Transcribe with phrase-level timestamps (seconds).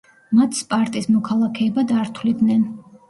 [0.37, 2.65] მათ სპარტის მოქალაქეებად არ თვლიდნენ.